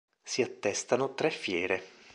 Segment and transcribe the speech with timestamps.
[0.23, 1.83] Si attestano tre fiere.